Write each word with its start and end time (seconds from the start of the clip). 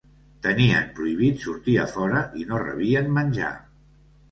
Tenien 0.45 0.87
prohibit 0.99 1.43
sortir 1.43 1.77
a 1.85 1.85
fora 1.93 2.25
i 2.43 2.49
no 2.51 2.65
rebien 2.65 3.15
menjar. 3.21 3.55